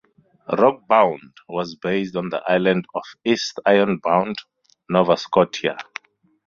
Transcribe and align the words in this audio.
"Rockbound" 0.49 1.31
was 1.47 1.75
based 1.75 2.15
on 2.15 2.29
the 2.29 2.41
island 2.49 2.87
of 2.95 3.03
East 3.23 3.59
Ironbound, 3.67 4.35
Nova 4.89 5.15
Scotia. 5.15 5.77